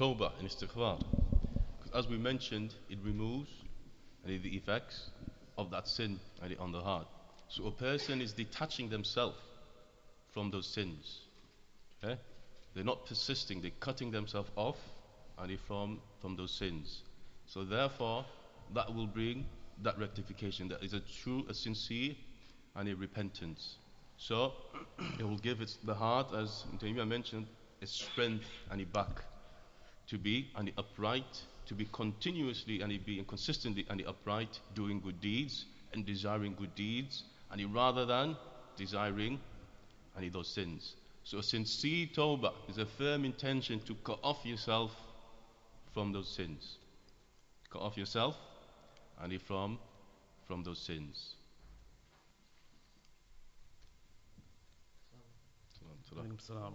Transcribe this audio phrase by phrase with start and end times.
[0.00, 0.98] tawbah and istighfar.
[1.78, 3.50] Because as we mentioned, it removes
[4.24, 5.10] the effects
[5.58, 6.18] of that sin
[6.58, 7.06] on the heart.
[7.48, 9.36] So a person is detaching themselves
[10.32, 11.20] from those sins.
[12.02, 12.18] Okay?
[12.74, 14.78] They're not persisting, they're cutting themselves off
[15.66, 17.02] from, from those sins.
[17.46, 18.24] So therefore,
[18.74, 19.46] that will bring
[19.82, 20.68] that rectification.
[20.68, 22.14] That is a true, a sincere,
[22.76, 23.76] and a repentance.
[24.16, 24.52] So
[25.18, 27.48] it will give its, the heart, as Taymiyyah mentioned,
[27.82, 29.24] a strength and a back
[30.10, 35.00] to be and the upright, to be continuously and be consistently and the upright, doing
[35.00, 38.36] good deeds and desiring good deeds, and rather than
[38.76, 39.40] desiring
[40.16, 40.96] any those sins.
[41.24, 44.90] So a sincere tawbah is a firm intention to cut off yourself
[45.92, 46.76] from those sins.
[47.70, 48.36] Cut off yourself
[49.20, 49.78] and from
[50.46, 51.34] from those sins.
[56.40, 56.74] Salam.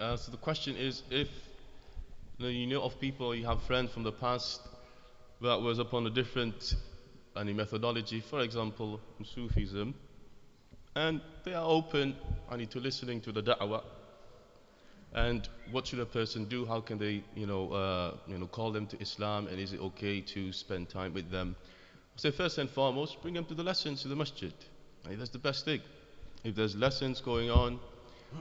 [0.00, 1.28] Uh, so the question is if
[2.38, 4.60] you know, you know of people, you have friends from the past
[5.40, 6.74] that was upon a different
[7.36, 9.94] any methodology, for example, Sufism,
[10.96, 12.16] and they are open
[12.50, 13.82] only to listening to the da'wah.
[15.14, 16.64] And what should a person do?
[16.64, 19.48] How can they, you know, uh, you know, call them to Islam?
[19.48, 21.56] And is it okay to spend time with them?
[22.16, 24.52] So first and foremost, bring them to the lessons to the masjid.
[25.08, 25.80] That's the best thing.
[26.44, 27.80] If there's lessons going on,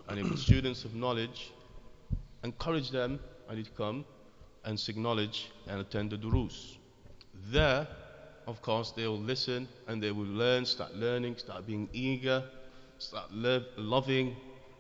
[0.08, 1.52] and if students of knowledge,
[2.44, 4.06] encourage them and to come
[4.66, 6.78] and seek knowledge and attend the durus.
[7.52, 7.88] There,
[8.47, 12.44] of course, they will listen and they will learn, start learning, start being eager,
[12.97, 14.35] start love, loving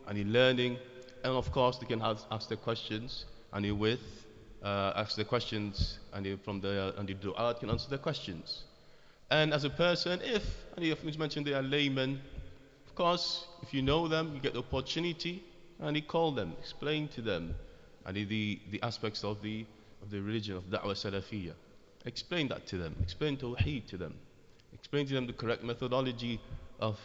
[0.07, 0.77] and learning.
[1.23, 3.99] And of course, they can ask, ask their questions and with
[4.63, 8.63] uh, ask their questions and from the and the dua can answer their questions.
[9.31, 10.43] And as a person, if
[10.75, 12.19] and if mentioned they are laymen,
[12.87, 15.43] of course, if you know them, you get the opportunity
[15.79, 17.55] and you call them, explain to them
[18.05, 19.65] and the, the aspects of the,
[20.01, 21.53] of the religion of Da'wah Salafiyah.
[22.05, 22.95] Explain that to them.
[23.03, 24.15] Explain Tawheed to them.
[24.73, 26.39] Explain to them the correct methodology
[26.79, 26.97] of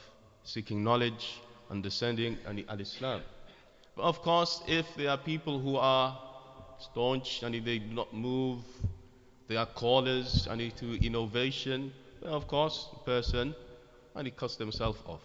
[0.44, 3.20] seeking knowledge, understanding, and Al-Islam.
[3.20, 3.33] But
[3.96, 6.18] of course, if there are people who are
[6.78, 8.62] staunch and they do not move,
[9.48, 13.54] they are callers and to innovation, then of course, the person
[14.14, 15.22] and he cuts themselves off.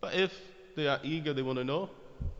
[0.00, 0.32] But if
[0.76, 1.90] they are eager, they want to know,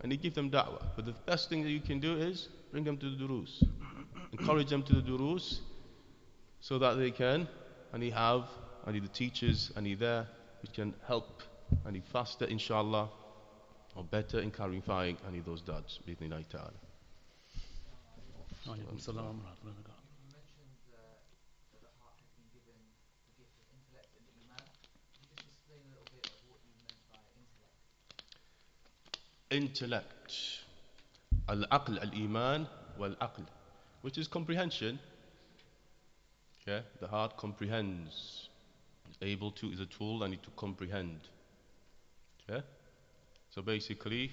[0.02, 0.82] and you give them da'wah.
[0.96, 3.62] But the best thing that you can do is bring them to the durus.
[4.32, 5.60] Encourage them to the durus
[6.60, 7.48] so that they can,
[7.92, 8.44] and you have,
[8.86, 10.26] and he the teachers, and you there,
[10.62, 11.42] which can help,
[11.84, 13.08] and you faster, inshallah,
[14.00, 15.98] better in clarifying any of those doubts.
[16.06, 16.72] Bismillah ta'ala.
[23.72, 24.64] intellect and iman.
[25.12, 27.20] Can you just explain a little bit of what you meant by
[29.56, 30.12] Intellect.
[30.22, 30.62] Intellect.
[31.48, 32.66] Al-aql al-iman
[32.98, 33.47] wal-aql
[34.02, 34.98] which is comprehension
[36.60, 38.48] okay the heart comprehends
[39.10, 41.20] is able to is a tool I need to comprehend
[42.48, 42.62] okay
[43.54, 44.30] so basically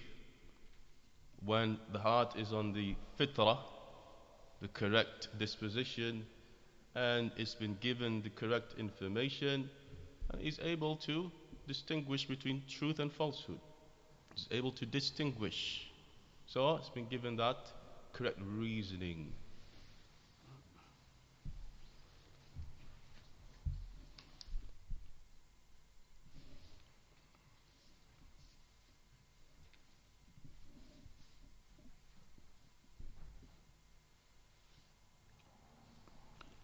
[1.46, 3.58] when the heart is on the fitrah
[4.62, 6.26] the correct disposition
[6.96, 9.70] and it's been given the correct information
[10.32, 11.32] and is able to
[11.68, 13.60] distinguish between truth and falsehood
[14.40, 15.88] is able to distinguish.
[16.46, 17.58] So it's been given that
[18.14, 19.34] correct reasoning.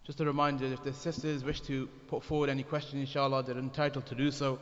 [0.06, 4.06] Just a reminder, if the sisters wish to put forward any questions, inshallah, they're entitled
[4.06, 4.60] to do so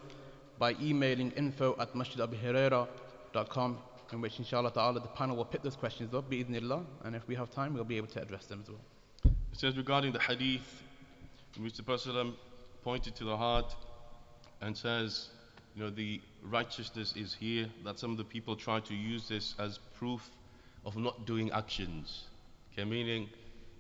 [0.59, 3.79] by emailing info at masjidabihiraira.com
[4.13, 7.35] in which inshallah ta'ala the panel will pick those questions up, bi'idhnillah, and if we
[7.35, 8.81] have time, we'll be able to address them as well.
[9.53, 10.83] It says regarding the hadith
[11.57, 12.15] in which the Prophet
[12.83, 13.77] pointed to the heart
[14.63, 15.29] and says,
[15.77, 19.55] you know, the righteousness is here, that some of the people try to use this
[19.59, 20.31] as proof
[20.87, 22.25] of not doing actions.
[22.73, 23.29] Okay, meaning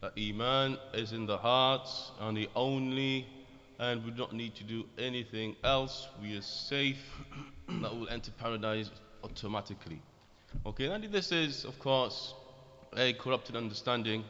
[0.04, 1.88] that Iman is in the heart
[2.20, 3.26] and the only,
[3.78, 6.08] and we don't need to do anything else.
[6.20, 7.02] We are safe,
[7.80, 8.90] that will enter paradise
[9.22, 10.02] automatically.
[10.66, 12.34] Okay, and this is, of course,
[12.94, 14.24] a corrupted understanding,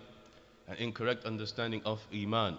[0.69, 2.57] an incorrect understanding of Iman.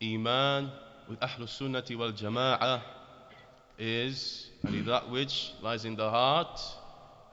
[0.00, 0.70] Iman
[1.08, 2.80] with Ahlul Sunnati wal Jama'ah
[3.76, 6.60] is that which lies in the heart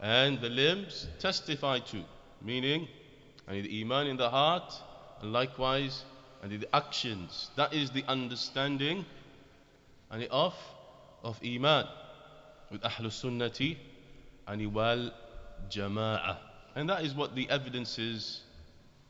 [0.02, 2.04] and the limbs testify to,
[2.42, 2.88] meaning
[3.48, 4.74] the Iman in the heart
[5.22, 6.04] and likewise
[6.42, 7.50] and the actions.
[7.56, 9.06] That is the understanding
[10.12, 10.54] and the of
[11.24, 11.88] of Iman
[12.72, 13.78] with Ahlul Sunnati
[14.48, 15.12] and wal
[15.70, 16.38] Jama'ah.
[16.76, 18.42] And that is what the evidences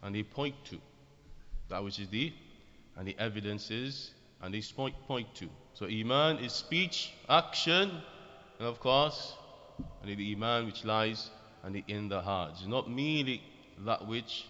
[0.01, 0.77] and they point to.
[1.69, 2.31] That which is the
[2.95, 4.11] and the evidences
[4.41, 5.49] and they point point to.
[5.73, 7.91] So Iman is speech, action,
[8.59, 9.33] and of course,
[10.01, 11.29] and the Iman which lies
[11.63, 12.51] and in the heart.
[12.53, 13.41] It's not merely
[13.84, 14.46] that which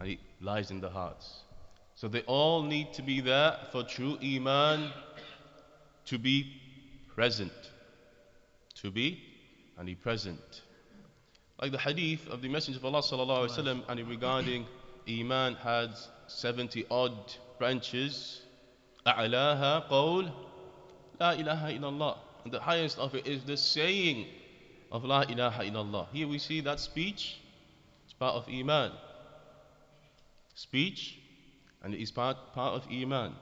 [0.00, 1.42] and it lies in the hearts.
[1.94, 4.90] So they all need to be there for true Iman
[6.06, 6.60] to be
[7.14, 7.52] present.
[8.82, 9.22] To be
[9.78, 10.62] and be present.
[11.60, 14.66] Like the hadith of the Messenger of Allah sallallahu alaihi wasallam and regarding
[15.08, 15.90] Iman had
[16.26, 18.42] 70 odd branches.
[19.06, 20.32] أعلاها قول
[21.20, 22.16] لا إله إلا الله.
[22.44, 24.26] And the highest of it is the saying
[24.90, 26.08] of La ilaha illallah.
[26.12, 27.44] Here we see that speech is
[28.19, 28.91] part of Iman.
[30.53, 31.19] Speech,
[31.81, 33.33] and it is part, part of Iman.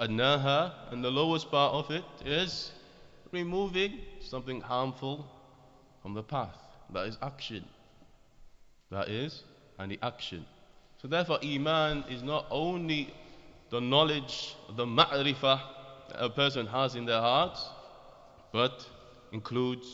[0.00, 2.72] Adnaha, and the lowest part of it is
[3.30, 5.26] removing something harmful
[6.00, 6.56] from the path.
[6.92, 7.64] That is action.
[8.90, 9.42] That is
[9.78, 10.44] an action.
[11.00, 13.12] So therefore, Iman is not only
[13.70, 15.60] the knowledge, the ma'rifah
[16.14, 17.58] a person has in their heart,
[18.52, 18.86] but
[19.32, 19.86] includes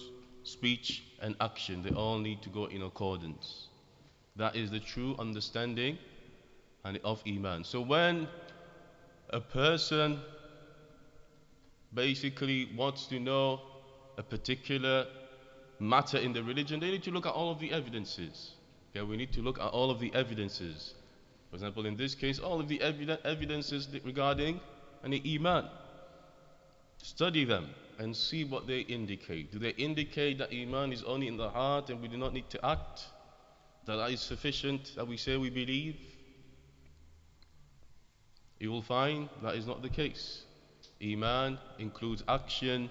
[0.43, 1.83] speech and action.
[1.83, 3.68] They all need to go in accordance.
[4.39, 5.99] That is the true understanding
[6.85, 7.65] and of Iman.
[7.65, 8.29] So when
[9.31, 10.21] a person
[11.93, 13.61] basically wants to know
[14.17, 15.07] a particular
[15.81, 18.53] matter in the religion, they need to look at all of the evidences.
[18.91, 20.95] Okay, we need to look at all of the evidences.
[21.51, 24.61] For example, in this case, all of the evidences regarding
[25.03, 25.69] an iman.
[26.99, 29.51] Study them and see what they indicate.
[29.51, 32.49] Do they indicate that iman is only in the heart and we do not need
[32.51, 33.07] to act?
[33.89, 35.97] That sufficient that we say we believe?
[38.61, 40.43] You will find that is not the case.
[41.03, 42.91] Iman includes action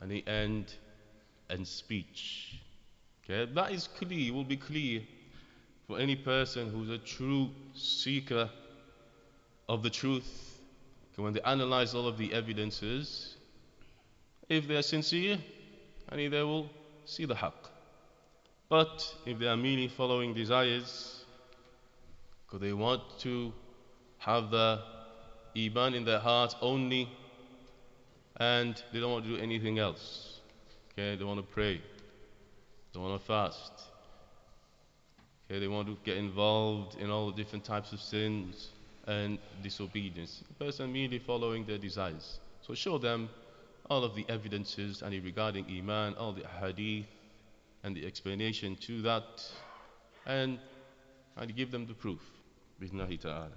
[0.00, 0.74] and the end
[1.48, 2.58] and speech.
[3.22, 5.02] Okay, that is clear, will be clear
[5.86, 8.50] for any person who's a true seeker
[9.68, 10.58] of the truth.
[11.12, 13.36] Okay, when they analyze all of the evidences,
[14.48, 15.38] if they are sincere,
[16.08, 16.68] and they will
[17.04, 17.75] see the haqq.
[18.68, 21.24] But if they are merely following desires,
[22.46, 23.52] because they want to
[24.18, 24.80] have the
[25.56, 27.08] iman in their heart only,
[28.38, 30.40] and they don't want to do anything else.
[30.92, 31.80] Okay, they want to pray,
[32.92, 33.72] they want to fast.
[35.48, 38.70] Okay, they want to get involved in all the different types of sins
[39.06, 40.42] and disobedience.
[40.48, 42.40] The person merely following their desires.
[42.62, 43.28] So show them
[43.88, 47.06] all of the evidences and regarding Iman, all the hadith
[47.86, 49.48] and the explanation to that,
[50.26, 50.58] and,
[51.36, 52.20] and give them the proof.
[52.80, 53.48] Bismillah ta'ala.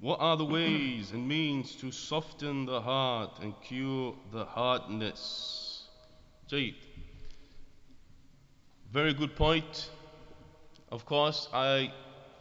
[0.00, 5.82] What are the ways and means to soften the heart and cure the hardness?
[6.48, 6.76] Jade.
[8.90, 9.90] Very good point.
[10.90, 11.92] Of course, I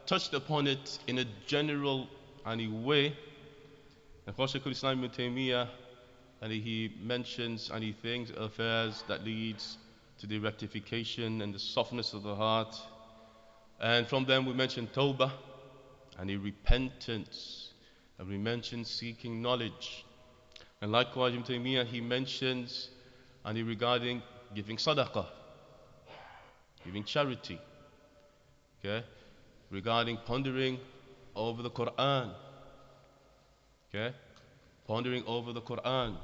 [0.06, 2.08] touched upon it in a general
[2.68, 3.15] way.
[4.27, 5.68] Of course, Shaykh Islam ibn
[6.41, 9.77] and he mentions and he thinks affairs that leads
[10.20, 12.75] to the rectification and the softness of the heart.
[13.79, 15.32] And from them we mention Tawbah
[16.18, 17.74] and a repentance.
[18.18, 20.06] And we mention seeking knowledge.
[20.82, 22.89] And likewise, he mentions
[23.46, 24.22] and he regarding
[24.53, 25.25] giving sadaqah,
[26.84, 27.60] giving charity.
[28.79, 29.06] Okay?
[29.70, 30.79] Regarding pondering
[31.39, 32.34] over the Quran.
[33.89, 34.15] Okay?
[34.88, 36.15] Pondering over the Quran.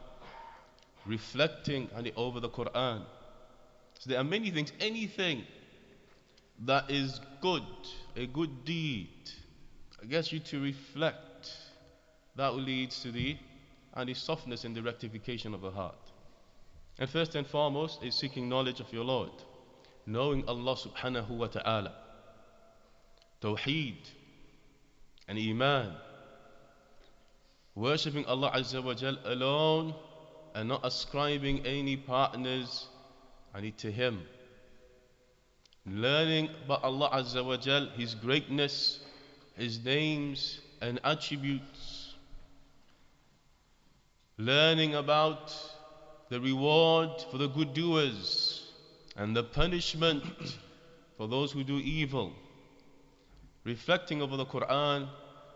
[1.06, 3.04] Reflecting and over the Quran.
[4.00, 5.44] So there are many things, anything
[6.66, 7.64] that is good,
[8.16, 9.10] a good deed,
[10.02, 11.52] I guess you to reflect
[12.36, 13.38] that leads to the
[13.94, 15.96] and the softness and the rectification of the heart.
[17.00, 19.32] And first and foremost is seeking knowledge of your Lord,
[20.06, 21.94] knowing Allah subhanahu wa ta'ala,
[23.42, 24.06] Tawheed
[25.28, 25.94] and Iman,
[27.74, 29.94] worshipping Allah Azza wa Jal alone
[30.54, 32.88] and not ascribing any partners
[33.78, 34.22] to Him.
[35.86, 39.00] Learning about Allah Azza wa Jal, His greatness,
[39.56, 42.14] His names and attributes.
[44.38, 45.54] Learning about
[46.30, 48.62] the reward for the good doers
[49.16, 50.24] and the punishment
[51.18, 52.34] for those who do evil.
[53.66, 55.10] Reflecting over the Quran,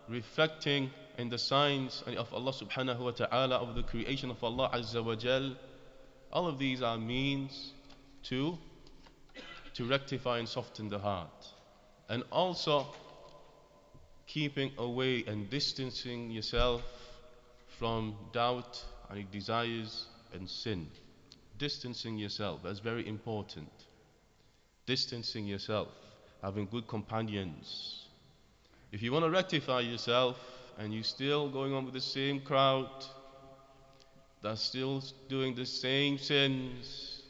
[0.08, 5.02] reflecting in the signs of Allah subhanahu wa ta'ala, of the creation of Allah azza
[5.02, 5.54] wa jal.
[6.32, 7.72] All of these are means
[8.24, 8.58] to,
[9.74, 11.46] to rectify and soften the heart.
[12.08, 12.86] And also
[14.26, 16.82] keeping away and distancing yourself
[17.78, 20.88] from doubt and desires and sin.
[21.58, 23.70] Distancing yourself, that's very important.
[24.86, 25.88] Distancing yourself,
[26.42, 28.06] having good companions.
[28.92, 30.36] If you want to rectify yourself
[30.78, 32.88] and you're still going on with the same crowd,
[34.42, 37.22] that's still doing the same sins,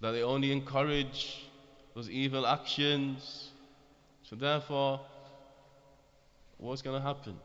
[0.00, 1.46] that they only encourage
[1.94, 3.50] those evil actions,
[4.22, 5.00] so therefore,
[6.58, 7.36] what's going to happen?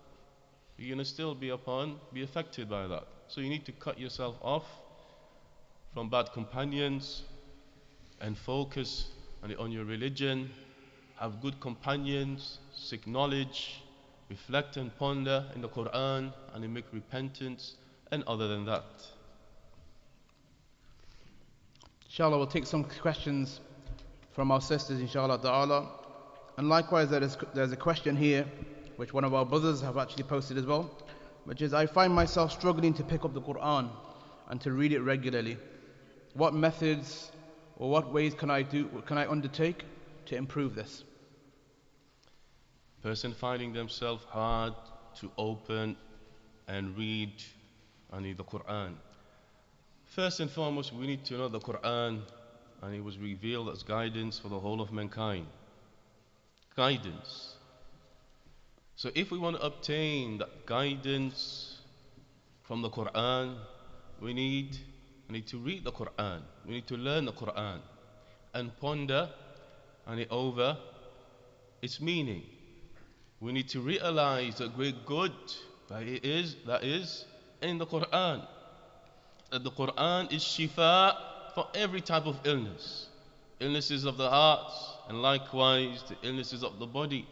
[0.77, 3.03] You're going to still be upon, be affected by that.
[3.27, 4.63] So you need to cut yourself off
[5.94, 7.24] from bad companions
[8.22, 9.10] and focus
[9.43, 10.50] on, on your religion.
[11.17, 13.81] Have good companions, seek knowledge,
[14.29, 17.75] reflect and ponder in the Quran and make repentance
[18.12, 18.84] and other than that.
[22.05, 23.60] Inshallah, we'll take some questions
[24.31, 25.89] from our sisters, inshallah ta'ala.
[26.58, 28.46] And likewise, there is, there's a question here
[28.96, 30.89] which one of our brothers have actually posted as well,
[31.46, 33.89] which is I find myself struggling to pick up the Quran
[34.50, 35.58] and to read it regularly.
[36.34, 37.31] What methods
[37.79, 39.83] or what ways can I do can I undertake
[40.27, 41.03] to improve this?
[43.01, 44.74] Person finding themselves hard
[45.19, 45.95] to open
[46.67, 47.33] and read
[48.12, 48.95] and the Quran.
[50.05, 52.21] First and foremost, we need to know the Quran
[52.81, 55.48] and it was revealed as guidance for the whole of mankind.
[56.75, 57.55] Guidance.
[58.95, 61.79] So if we want to obtain that guidance
[62.63, 63.57] from the Quran,
[64.19, 64.77] we need,
[65.29, 66.41] we need to read the Quran.
[66.65, 67.79] We need to learn the Quran
[68.55, 69.29] and ponder
[70.07, 70.75] and over
[71.83, 72.41] its meaning.
[73.39, 75.31] We need to realize the great good
[75.88, 77.25] that it is that is
[77.62, 78.45] in the Quran.
[79.51, 81.15] That the Quran is shifa
[81.53, 83.07] for every type of illness.
[83.59, 84.71] Illnesses of the heart
[85.09, 87.27] and likewise the illnesses of the body.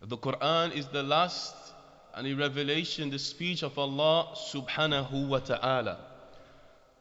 [0.00, 1.54] The Quran is the last
[2.18, 6.00] and a revelation, the speech of Allah subhanahu wa ta'ala.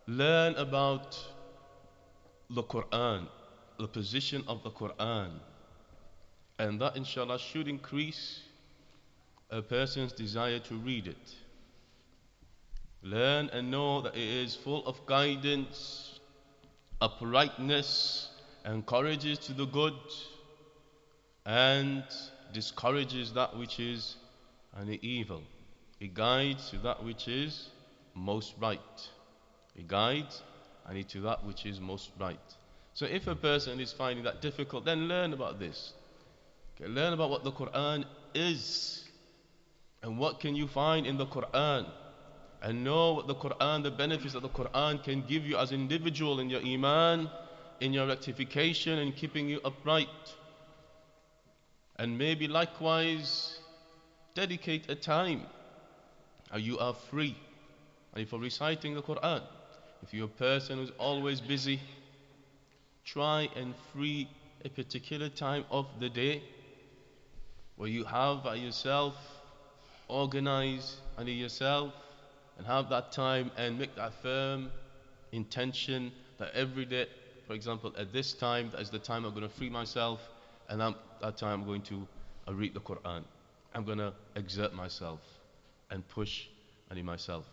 [0.05, 1.17] Learn about
[2.51, 3.27] the Quran,
[3.79, 5.31] the position of the Quran.
[6.59, 8.41] And that inshallah should increase
[9.49, 11.35] a person's desire to read it.
[13.01, 16.19] Learn and know that it is full of guidance,
[17.01, 18.29] uprightness,
[18.65, 19.97] encourages to the good,
[21.43, 22.03] and
[22.53, 24.15] discourages that which is
[24.77, 25.41] an evil.
[25.99, 27.69] He guides to that which is
[28.13, 28.79] most right.
[29.75, 30.41] He guides
[30.87, 32.39] and to that which is most right.
[32.93, 35.93] So if a person is finding that difficult, then learn about this.
[36.75, 39.03] Okay, learn about what the Quran is
[40.01, 41.87] and what can you find in the Quran
[42.61, 45.81] and know what the Quran, the benefits that the Quran can give you as an
[45.81, 47.29] individual in your iman,
[47.79, 50.07] in your rectification and keeping you upright.
[51.97, 53.59] And maybe likewise
[54.37, 55.41] dedicate a time
[56.55, 57.35] you are free
[58.13, 59.41] and if for reciting the Quran.
[60.03, 61.79] If you're a person who's always busy,
[63.03, 64.29] try and free
[64.63, 66.43] a particular time of the day
[67.77, 69.15] where you have yourself,
[70.07, 71.91] organize under yourself,
[72.59, 74.69] and have that time and make that firm
[75.31, 77.07] intention that every day,
[77.47, 80.21] for example, at this time, that is the time I'm going to free myself
[80.69, 82.07] and at that time I'm going to
[82.47, 83.23] read the Quran.
[83.73, 85.19] I'm going to exert myself
[85.91, 86.47] and push
[86.89, 87.45] on myself.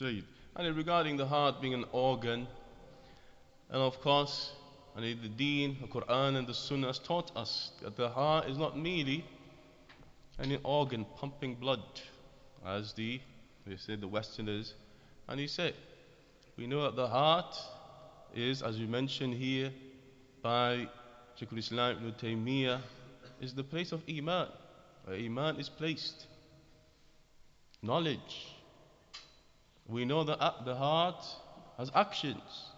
[0.00, 2.46] And regarding the heart being an organ,
[3.68, 4.52] and of course,
[4.96, 8.56] and the Deen, the Quran, and the Sunnah has taught us that the heart is
[8.56, 9.24] not merely
[10.38, 11.82] an organ pumping blood,
[12.66, 13.20] as the
[13.66, 14.74] they say the Westerners,
[15.28, 15.74] and he said,
[16.56, 17.56] we know that the heart
[18.34, 19.70] is, as we mentioned here
[20.42, 20.88] by
[21.38, 22.80] Shaykhul Islam Ibn Taymiyyah,
[23.40, 24.48] is the place of Iman,
[25.04, 26.26] where Iman is placed.
[27.82, 28.48] Knowledge,
[29.90, 31.24] we know that uh, the heart
[31.76, 32.68] has actions.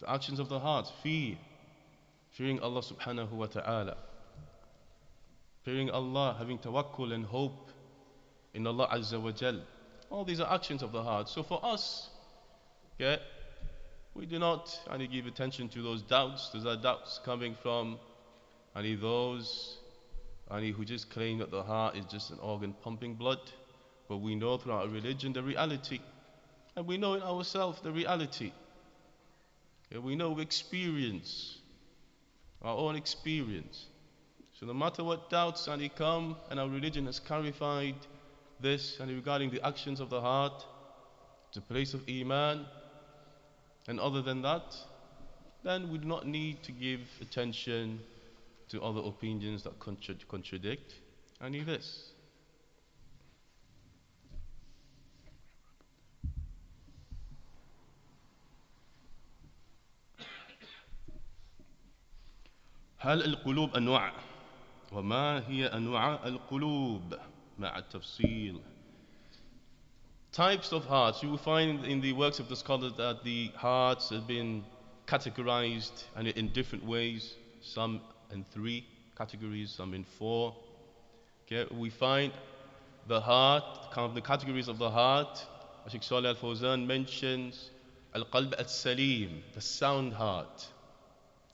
[0.00, 1.36] The actions of the heart, fear,
[2.30, 3.96] fearing Allah subhanahu wa ta'ala,
[5.64, 7.70] fearing Allah, having tawakkul and hope
[8.54, 9.60] in Allah azza wa jal.
[10.10, 11.28] All these are actions of the heart.
[11.28, 12.08] So for us,
[12.98, 13.16] yeah,
[14.14, 16.50] we do not only give attention to those doubts.
[16.50, 17.98] Those are doubts coming from
[18.76, 19.78] only those
[20.50, 23.40] only who just claim that the heart is just an organ pumping blood.
[24.08, 26.00] But we know through our religion the reality.
[26.78, 28.52] And we know in ourselves the reality.
[29.90, 31.58] Yeah, we know experience,
[32.62, 33.86] our own experience.
[34.52, 37.96] So no matter what doubts and come, and our religion has clarified
[38.60, 40.64] this and regarding the actions of the heart,
[41.52, 42.64] the place of Iman,
[43.88, 44.76] and other than that,
[45.64, 47.98] then we do not need to give attention
[48.68, 50.94] to other opinions that contra contradict
[51.42, 52.12] any of this.
[63.07, 64.13] هل القلوب أنواع
[64.91, 67.15] وما هي أنواع القلوب
[67.59, 68.61] مع التفصيل
[70.33, 71.21] types of hearts.
[71.21, 74.63] You will find in the works of the scholars that the hearts have been
[75.05, 78.01] categorized and in different ways, some
[78.31, 78.83] in three
[79.15, 80.55] categories, some in four.
[81.45, 82.33] Okay, we find
[83.07, 85.45] the heart, kind of the categories of the heart,
[85.85, 87.69] as Sheikh Salih al-Fawzan mentions,
[88.15, 90.65] al-qalb al-salim, the sound heart.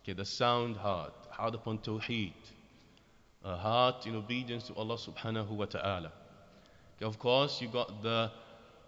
[0.01, 2.32] Okay, the sound heart, heart upon tawheed,
[3.44, 6.12] a heart in obedience to Allah subhanahu wa ta'ala.
[7.02, 8.30] Of course, you got the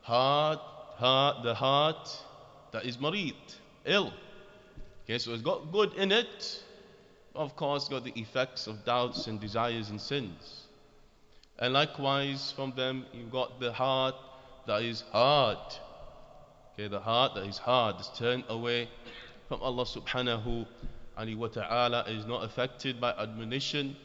[0.02, 0.60] heart,
[0.96, 2.08] heart, the heart
[2.72, 3.34] that is marid,
[3.84, 4.12] ill.
[5.04, 6.62] Okay, so it's got good in it,
[7.34, 10.62] of course, got the effects of doubts and desires and sins.
[11.58, 14.14] And likewise, from them, you've got the heart
[14.66, 15.58] that is hard.
[16.72, 18.88] Okay, the heart that is hard is turned away
[19.48, 20.66] from Allah subhanahu
[21.16, 23.96] wa ta'ala, is not affected by admonition.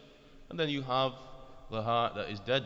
[0.49, 1.13] And then you have
[1.69, 2.65] the heart that is dead.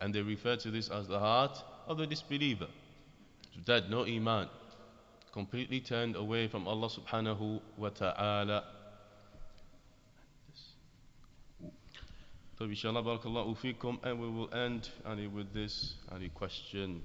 [0.00, 2.68] And they refer to this as the heart of the disbeliever.
[3.64, 4.48] Dead, no iman.
[5.32, 8.64] Completely turned away from Allah subhanahu wa ta'ala.
[12.58, 14.88] So inshallah barakallahu fikum and we will end
[15.34, 17.02] with this any question.